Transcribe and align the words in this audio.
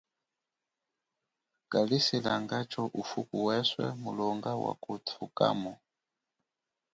Kaliselangacho 1.71 2.81
ufuku 3.01 3.35
weswe 3.47 3.85
mulonga 4.03 4.51
wakuthukamo. 4.63 5.73